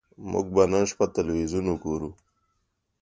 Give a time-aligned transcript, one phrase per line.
[0.31, 2.09] موږ به نن شپه ټلویزیون وګورو